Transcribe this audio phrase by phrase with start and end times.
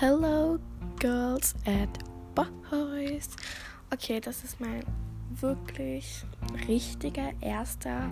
[0.00, 0.60] Hello,
[1.00, 1.98] Girls and
[2.32, 3.30] Boys.
[3.92, 4.84] Okay, das ist mein
[5.40, 6.22] wirklich
[6.68, 8.08] richtiger erster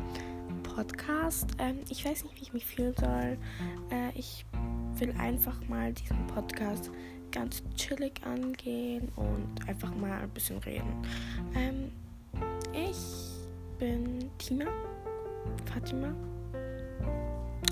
[0.65, 1.47] Podcast.
[1.61, 3.39] Ähm, ich weiß nicht, wie ich mich fühlen soll.
[3.93, 4.45] Äh, ich
[4.97, 6.91] will einfach mal diesen Podcast
[7.31, 10.93] ganz chillig angehen und einfach mal ein bisschen reden.
[11.55, 11.93] Ähm,
[12.73, 12.97] ich
[13.79, 14.67] bin Tina,
[15.73, 16.13] Fatima.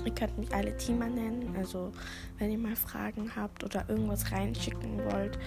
[0.03, 1.55] Ihr könnt mich alle Tima nennen.
[1.57, 1.91] Also,
[2.37, 5.39] wenn ihr mal Fragen habt oder irgendwas reinschicken wollt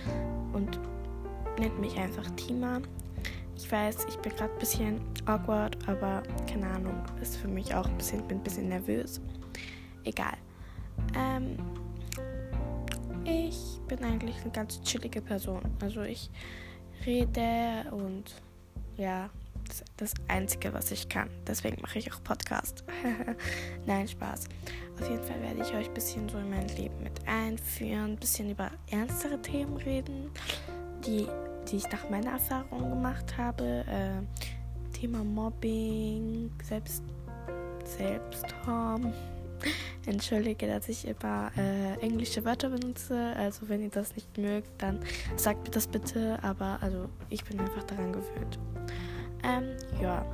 [0.52, 0.78] und
[1.58, 2.80] nennt mich einfach Tima.
[3.56, 7.86] Ich weiß, ich bin gerade ein bisschen awkward, aber keine Ahnung, ist für mich auch
[7.86, 9.20] ein bisschen, bin ein bisschen nervös.
[10.04, 10.36] Egal.
[11.16, 11.56] Ähm,
[13.24, 15.62] ich bin eigentlich eine ganz chillige Person.
[15.82, 16.30] Also ich
[17.04, 18.24] rede und
[18.96, 19.28] ja,
[19.68, 21.28] das, das Einzige, was ich kann.
[21.46, 22.84] Deswegen mache ich auch Podcast.
[23.86, 24.46] Nein, Spaß.
[25.00, 28.16] Auf jeden Fall werde ich euch ein bisschen so in mein Leben mit einführen, ein
[28.16, 30.30] bisschen über ernstere Themen reden,
[31.06, 31.26] die
[31.70, 33.84] die ich nach meiner Erfahrung gemacht habe.
[33.86, 37.02] Äh, Thema Mobbing, Selbst,
[37.84, 39.12] Selbstharm.
[40.06, 43.34] Entschuldige, dass ich immer äh, englische Wörter benutze.
[43.36, 45.00] Also wenn ihr das nicht mögt, dann
[45.36, 46.38] sagt mir das bitte.
[46.42, 48.58] Aber also ich bin einfach daran gewöhnt.
[50.00, 50.24] Ja.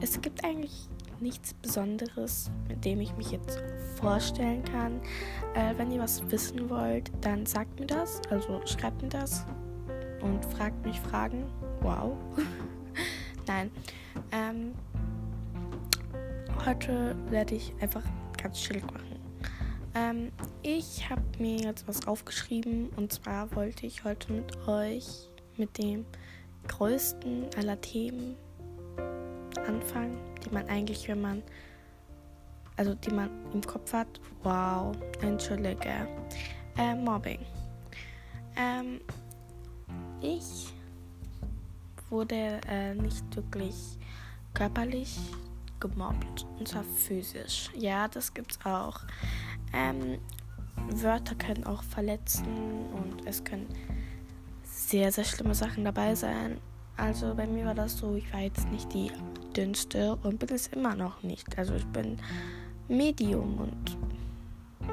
[0.00, 0.88] Es gibt eigentlich
[1.20, 3.62] nichts Besonderes, mit dem ich mich jetzt
[3.96, 5.00] vorstellen kann.
[5.54, 8.20] Äh, wenn ihr was wissen wollt, dann sagt mir das.
[8.30, 9.46] Also schreibt mir das
[10.20, 11.44] und fragt mich Fragen.
[11.80, 12.16] Wow.
[13.46, 13.70] Nein.
[14.32, 14.72] Ähm,
[16.66, 18.02] heute werde ich einfach
[18.42, 19.18] ganz chillig machen.
[19.94, 20.32] Ähm,
[20.62, 26.04] ich habe mir jetzt was aufgeschrieben und zwar wollte ich heute mit euch mit dem
[26.68, 28.36] größten aller Themen
[29.66, 31.42] anfangen, die man eigentlich, wenn man,
[32.76, 36.08] also die man im Kopf hat, wow, entschuldige,
[36.76, 37.40] äh, Mobbing.
[38.56, 39.00] Ähm,
[40.20, 40.72] ich
[42.10, 43.74] wurde äh, nicht wirklich
[44.52, 45.18] körperlich
[45.80, 47.70] gemobbt, und zwar physisch.
[47.74, 49.00] Ja, das gibt's auch.
[49.72, 50.18] Ähm,
[50.90, 53.66] Wörter können auch verletzen und es können
[54.88, 56.58] sehr, sehr schlimme Sachen dabei sein.
[56.96, 59.10] Also bei mir war das so, ich war jetzt nicht die
[59.56, 61.58] dünnste und bin es immer noch nicht.
[61.58, 62.18] Also ich bin
[62.88, 63.96] Medium und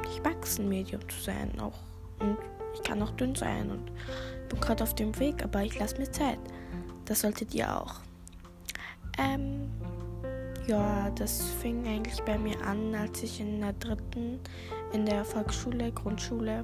[0.09, 1.79] ich mag ein Medium zu sein auch.
[2.19, 2.37] Und
[2.73, 3.91] ich kann auch dünn sein und
[4.49, 6.39] bin gerade auf dem Weg, aber ich lasse mir Zeit.
[7.05, 7.95] Das solltet ihr auch.
[9.17, 9.69] Ähm,
[10.67, 14.39] ja, das fing eigentlich bei mir an, als ich in der dritten
[14.93, 16.63] in der Volksschule, Grundschule,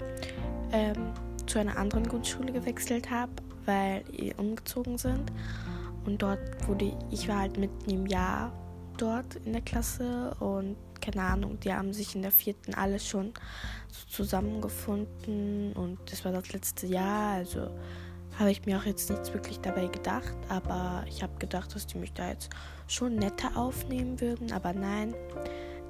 [0.72, 1.14] ähm,
[1.48, 3.32] zu einer anderen Grundschule gewechselt habe,
[3.66, 5.32] weil wir umgezogen sind.
[6.06, 8.52] Und dort wurde ich war halt mitten im Jahr
[8.98, 13.34] dort in der Klasse und keine Ahnung, die haben sich in der vierten alle schon
[13.90, 17.70] so zusammengefunden und das war das letzte Jahr, also
[18.40, 21.98] habe ich mir auch jetzt nichts wirklich dabei gedacht, aber ich habe gedacht, dass die
[21.98, 22.50] mich da jetzt
[22.88, 25.16] schon netter aufnehmen würden, aber nein,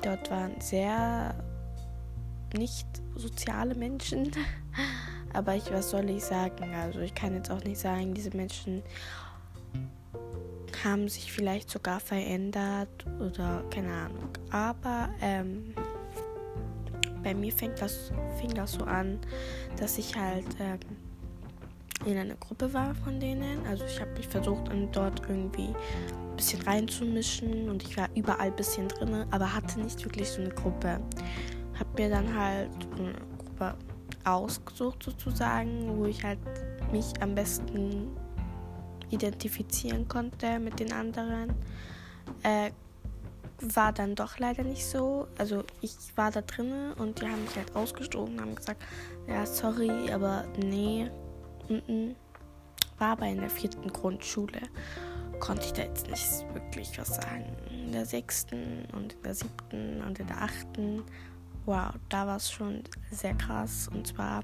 [0.01, 1.35] dort waren sehr
[2.56, 4.31] nicht soziale Menschen.
[5.38, 6.74] Aber ich, was soll ich sagen?
[6.74, 8.81] Also ich kann jetzt auch nicht sagen, diese Menschen
[10.84, 14.30] haben sich vielleicht sogar verändert oder keine Ahnung.
[14.50, 15.75] Aber ähm,
[17.22, 19.20] bei mir fängt das, fing das so an,
[19.80, 20.80] dass ich halt ähm,
[22.08, 23.64] in einer Gruppe war von denen.
[23.68, 28.56] Also ich habe mich versucht, dort irgendwie ein bisschen reinzumischen und ich war überall ein
[28.56, 31.00] bisschen drin, aber hatte nicht wirklich so eine Gruppe.
[31.78, 33.75] Hab mir dann halt eine Gruppe
[34.27, 36.39] ausgesucht sozusagen, wo ich halt
[36.91, 38.15] mich am besten
[39.09, 41.53] identifizieren konnte mit den anderen.
[42.43, 42.71] Äh,
[43.61, 45.27] war dann doch leider nicht so.
[45.38, 48.83] Also ich war da drinnen und die haben mich halt ausgestoßen und haben gesagt,
[49.27, 51.09] ja, sorry, aber nee.
[51.69, 52.15] N -n.
[52.99, 54.61] War aber in der vierten Grundschule.
[55.39, 57.45] Konnte ich da jetzt nicht wirklich was sagen.
[57.69, 61.03] In der sechsten und in der siebten und in der achten.
[61.68, 62.81] Wow, da war es schon
[63.12, 63.90] sehr krass.
[63.94, 64.42] Und zwar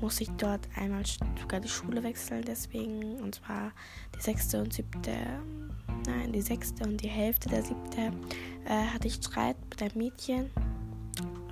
[0.00, 1.02] muss ich dort einmal
[1.40, 3.18] sogar die Schule wechseln, deswegen.
[3.20, 3.72] Und zwar
[4.14, 5.16] die sechste und siebte,
[6.06, 8.12] nein, die sechste und die Hälfte der siebte
[8.64, 10.50] äh, hatte ich Streit mit einem Mädchen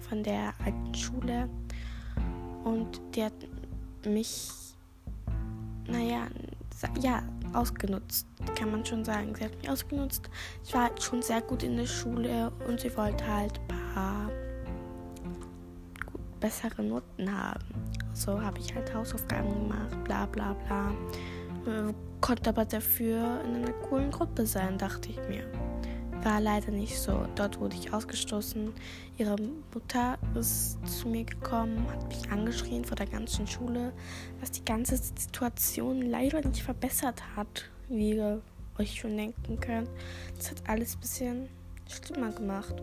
[0.08, 1.48] von der alten Schule.
[2.62, 3.34] Und die hat
[4.06, 4.48] mich,
[5.88, 6.28] naja,
[7.00, 7.20] ja,
[7.52, 9.34] ausgenutzt, kann man schon sagen.
[9.34, 10.30] Sie hat mich ausgenutzt.
[10.64, 14.30] Ich war halt schon sehr gut in der Schule und sie wollte halt ein paar
[16.44, 17.64] bessere Noten haben.
[18.12, 20.90] So habe ich halt Hausaufgaben gemacht, bla bla bla.
[21.66, 25.44] Äh, konnte aber dafür in einer coolen Gruppe sein, dachte ich mir.
[26.22, 27.26] war leider nicht so.
[27.34, 28.74] Dort wurde ich ausgestoßen.
[29.16, 29.36] Ihre
[29.72, 33.94] Mutter ist zu mir gekommen, hat mich angeschrien vor der ganzen Schule,
[34.40, 38.42] was die ganze Situation leider nicht verbessert hat, wie ihr
[38.78, 39.88] euch schon denken könnt.
[40.36, 41.48] Das hat alles ein bisschen
[41.88, 42.74] schlimmer gemacht.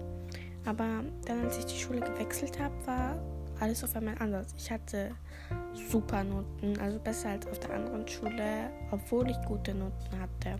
[0.66, 3.31] Aber dann, als ich die Schule gewechselt habe, war
[3.62, 4.54] alles auf einmal anders.
[4.58, 5.12] Ich hatte
[5.74, 10.60] super Noten, also besser als auf der anderen Schule, obwohl ich gute Noten hatte.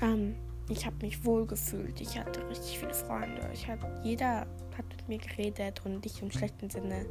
[0.00, 0.36] Ähm,
[0.68, 2.00] ich habe mich wohl gefühlt.
[2.00, 3.48] Ich hatte richtig viele Freunde.
[3.52, 4.46] Ich hab, jeder
[4.76, 7.06] hat mit mir geredet und nicht im schlechten Sinne.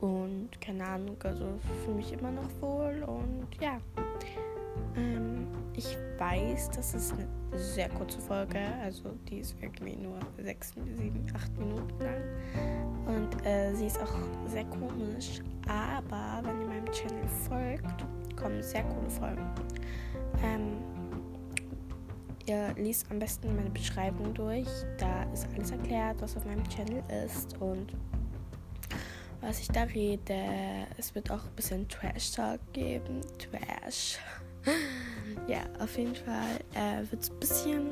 [0.00, 3.80] Und keine Ahnung, also fühle mich immer noch wohl und ja.
[4.94, 10.74] Ähm, ich weiß, das ist eine sehr kurze Folge, also die ist irgendwie nur 6,
[10.74, 12.22] 7, 8 Minuten lang.
[13.48, 14.12] Äh, sie ist auch
[14.46, 18.04] sehr komisch, aber wenn ihr meinem Channel folgt,
[18.36, 19.46] kommen sehr coole Folgen.
[20.44, 20.76] Ähm,
[22.44, 24.68] ihr liest am besten meine Beschreibung durch.
[24.98, 27.94] Da ist alles erklärt, was auf meinem Channel ist und
[29.40, 30.44] was ich da rede.
[30.98, 33.22] Es wird auch ein bisschen Trash Talk geben.
[33.38, 34.18] Trash.
[35.48, 37.90] ja, auf jeden Fall äh, wird es ein bisschen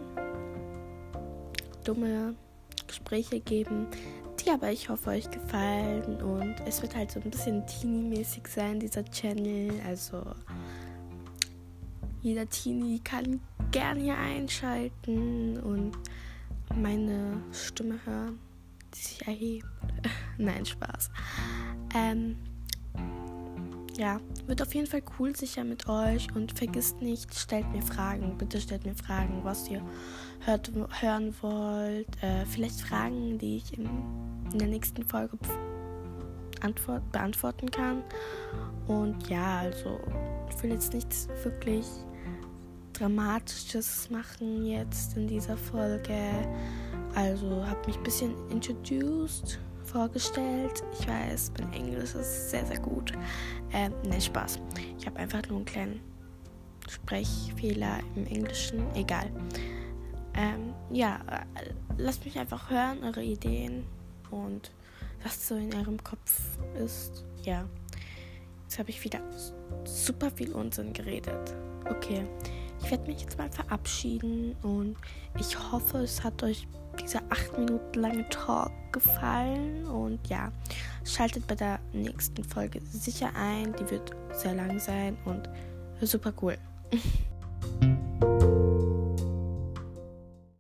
[1.83, 2.35] dumme
[2.87, 3.87] Gespräche geben,
[4.47, 8.81] die aber ich hoffe euch gefallen und es wird halt so ein bisschen teeny-mäßig sein,
[8.81, 9.73] dieser Channel.
[9.87, 10.23] Also
[12.23, 13.41] jeder Teenie kann
[13.71, 15.93] gerne hier einschalten und
[16.75, 18.39] meine Stimme hören,
[18.95, 19.67] die sich erhebt.
[20.39, 21.11] Nein, Spaß.
[21.95, 22.37] Ähm,
[23.99, 28.37] ja, wird auf jeden Fall cool sicher mit euch und vergisst nicht, stellt mir Fragen.
[28.39, 29.83] Bitte stellt mir Fragen, was ihr
[30.45, 30.71] hört,
[31.01, 32.23] hören wollt.
[32.23, 33.89] Äh, vielleicht Fragen, die ich in,
[34.53, 35.39] in der nächsten Folge
[36.61, 38.03] antwort, beantworten kann.
[38.87, 39.99] Und ja, also
[40.51, 41.87] ich will jetzt nichts wirklich
[42.93, 46.17] Dramatisches machen jetzt in dieser Folge.
[47.15, 50.83] Also habe mich ein bisschen introduced, vorgestellt.
[50.99, 53.13] Ich weiß, mein Englisch ist sehr, sehr gut.
[53.73, 54.59] Ähm, ne, Spaß.
[54.99, 56.01] Ich habe einfach nur einen kleinen
[56.89, 58.85] Sprechfehler im Englischen.
[58.95, 59.31] Egal.
[60.35, 63.85] Ähm, ja, äh, lasst mich einfach hören, eure Ideen
[64.31, 64.71] und
[65.23, 66.41] was so in eurem Kopf
[66.83, 67.25] ist.
[67.43, 67.65] Ja.
[68.65, 69.21] Jetzt habe ich wieder
[69.85, 71.55] super viel Unsinn geredet.
[71.89, 72.27] Okay.
[72.83, 74.97] Ich werde mich jetzt mal verabschieden und
[75.39, 76.67] ich hoffe, es hat euch
[77.01, 79.87] dieser 8 Minuten lange Talk gefallen.
[79.87, 80.51] Und ja,
[81.05, 83.75] schaltet bei der nächsten Folge sicher ein.
[83.77, 85.49] Die wird sehr lang sein und
[86.01, 86.57] super cool.